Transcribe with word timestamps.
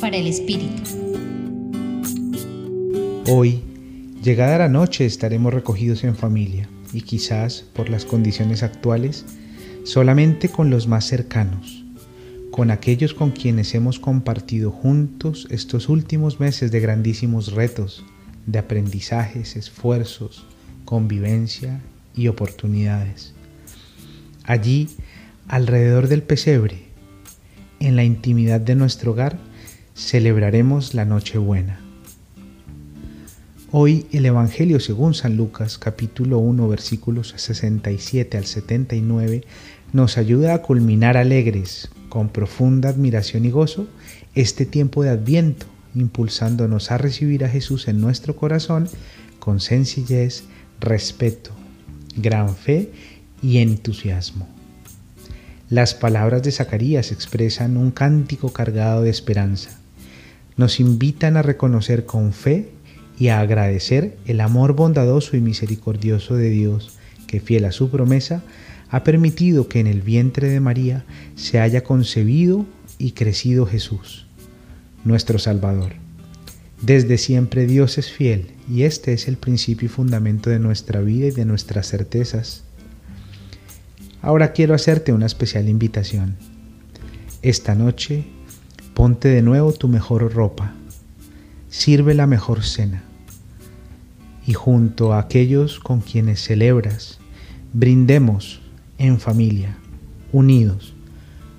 Para 0.00 0.16
el 0.16 0.26
Espíritu. 0.26 0.82
Hoy, 3.28 3.62
llegada 4.20 4.58
la 4.58 4.68
noche, 4.68 5.06
estaremos 5.06 5.54
recogidos 5.54 6.02
en 6.02 6.16
familia 6.16 6.68
y 6.92 7.02
quizás, 7.02 7.64
por 7.72 7.88
las 7.88 8.04
condiciones 8.04 8.64
actuales, 8.64 9.24
solamente 9.84 10.48
con 10.48 10.70
los 10.70 10.88
más 10.88 11.04
cercanos, 11.04 11.84
con 12.50 12.72
aquellos 12.72 13.14
con 13.14 13.30
quienes 13.30 13.76
hemos 13.76 14.00
compartido 14.00 14.72
juntos 14.72 15.46
estos 15.50 15.88
últimos 15.88 16.40
meses 16.40 16.72
de 16.72 16.80
grandísimos 16.80 17.52
retos, 17.52 18.04
de 18.46 18.58
aprendizajes, 18.58 19.54
esfuerzos, 19.54 20.46
convivencia 20.84 21.80
y 22.16 22.26
oportunidades. 22.26 23.34
Allí, 24.42 24.88
alrededor 25.46 26.08
del 26.08 26.24
pesebre, 26.24 26.83
en 27.80 27.96
la 27.96 28.04
intimidad 28.04 28.60
de 28.60 28.74
nuestro 28.74 29.12
hogar, 29.12 29.38
celebraremos 29.94 30.94
la 30.94 31.04
Nochebuena. 31.04 31.80
Hoy 33.70 34.06
el 34.12 34.26
Evangelio 34.26 34.78
según 34.78 35.14
San 35.14 35.36
Lucas 35.36 35.78
capítulo 35.78 36.38
1 36.38 36.68
versículos 36.68 37.34
67 37.36 38.38
al 38.38 38.44
79 38.46 39.42
nos 39.92 40.16
ayuda 40.16 40.54
a 40.54 40.62
culminar 40.62 41.16
alegres, 41.16 41.88
con 42.08 42.28
profunda 42.28 42.88
admiración 42.88 43.44
y 43.44 43.50
gozo, 43.50 43.88
este 44.34 44.66
tiempo 44.66 45.02
de 45.02 45.10
adviento, 45.10 45.66
impulsándonos 45.94 46.90
a 46.90 46.98
recibir 46.98 47.44
a 47.44 47.48
Jesús 47.48 47.88
en 47.88 48.00
nuestro 48.00 48.36
corazón 48.36 48.88
con 49.40 49.60
sencillez, 49.60 50.44
respeto, 50.80 51.50
gran 52.16 52.54
fe 52.54 52.92
y 53.42 53.58
entusiasmo. 53.58 54.48
Las 55.70 55.94
palabras 55.94 56.42
de 56.42 56.52
Zacarías 56.52 57.10
expresan 57.10 57.78
un 57.78 57.90
cántico 57.90 58.52
cargado 58.52 59.02
de 59.02 59.10
esperanza. 59.10 59.78
Nos 60.58 60.78
invitan 60.78 61.38
a 61.38 61.42
reconocer 61.42 62.04
con 62.04 62.34
fe 62.34 62.68
y 63.18 63.28
a 63.28 63.40
agradecer 63.40 64.16
el 64.26 64.40
amor 64.40 64.74
bondadoso 64.74 65.36
y 65.36 65.40
misericordioso 65.40 66.36
de 66.36 66.50
Dios, 66.50 66.98
que 67.26 67.40
fiel 67.40 67.64
a 67.64 67.72
su 67.72 67.90
promesa, 67.90 68.42
ha 68.90 69.04
permitido 69.04 69.66
que 69.66 69.80
en 69.80 69.86
el 69.86 70.02
vientre 70.02 70.48
de 70.48 70.60
María 70.60 71.04
se 71.34 71.60
haya 71.60 71.82
concebido 71.82 72.66
y 72.98 73.12
crecido 73.12 73.64
Jesús, 73.64 74.26
nuestro 75.04 75.38
Salvador. 75.38 75.92
Desde 76.82 77.16
siempre 77.16 77.66
Dios 77.66 77.96
es 77.96 78.12
fiel 78.12 78.48
y 78.70 78.82
este 78.82 79.14
es 79.14 79.28
el 79.28 79.38
principio 79.38 79.86
y 79.86 79.88
fundamento 79.88 80.50
de 80.50 80.58
nuestra 80.58 81.00
vida 81.00 81.28
y 81.28 81.30
de 81.30 81.46
nuestras 81.46 81.88
certezas. 81.88 82.64
Ahora 84.24 84.52
quiero 84.52 84.74
hacerte 84.74 85.12
una 85.12 85.26
especial 85.26 85.68
invitación. 85.68 86.36
Esta 87.42 87.74
noche 87.74 88.24
ponte 88.94 89.28
de 89.28 89.42
nuevo 89.42 89.70
tu 89.74 89.86
mejor 89.86 90.32
ropa 90.32 90.72
sirve 91.68 92.14
la 92.14 92.26
mejor 92.26 92.64
cena. 92.64 93.04
Y 94.46 94.54
junto 94.54 95.12
a 95.12 95.18
aquellos 95.18 95.78
con 95.78 96.00
quienes 96.00 96.42
celebras, 96.42 97.18
brindemos 97.74 98.62
en 98.96 99.20
familia, 99.20 99.76
unidos, 100.32 100.94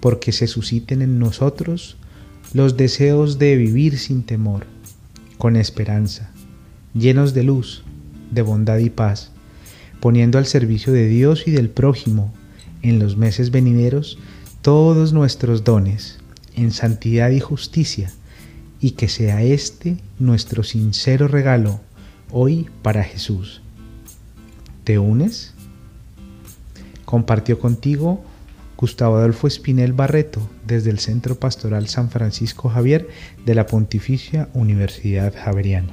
porque 0.00 0.32
se 0.32 0.48
susciten 0.48 1.00
en 1.00 1.20
nosotros 1.20 1.96
los 2.54 2.76
deseos 2.76 3.38
de 3.38 3.54
vivir 3.54 4.00
sin 4.00 4.24
temor, 4.24 4.66
con 5.36 5.54
esperanza, 5.54 6.32
llenos 6.92 7.34
de 7.34 7.44
luz, 7.44 7.84
de 8.32 8.42
bondad 8.42 8.78
y 8.78 8.90
paz, 8.90 9.30
poniendo 10.00 10.38
al 10.38 10.46
servicio 10.46 10.92
de 10.92 11.06
Dios 11.06 11.46
y 11.46 11.52
del 11.52 11.70
prójimo 11.70 12.34
en 12.82 12.98
los 12.98 13.16
meses 13.16 13.50
venideros 13.50 14.18
todos 14.62 15.12
nuestros 15.12 15.64
dones 15.64 16.18
en 16.56 16.72
santidad 16.72 17.30
y 17.30 17.40
justicia 17.40 18.12
y 18.80 18.92
que 18.92 19.08
sea 19.08 19.42
este 19.42 19.96
nuestro 20.18 20.62
sincero 20.62 21.28
regalo 21.28 21.80
hoy 22.30 22.68
para 22.82 23.04
Jesús. 23.04 23.62
¿Te 24.84 24.98
unes? 24.98 25.54
Compartió 27.04 27.58
contigo 27.58 28.22
Gustavo 28.76 29.16
Adolfo 29.16 29.46
Espinel 29.48 29.92
Barreto 29.92 30.48
desde 30.66 30.90
el 30.90 30.98
Centro 30.98 31.34
Pastoral 31.34 31.88
San 31.88 32.10
Francisco 32.10 32.68
Javier 32.68 33.08
de 33.44 33.54
la 33.54 33.66
Pontificia 33.66 34.48
Universidad 34.54 35.34
Javeriana. 35.34 35.92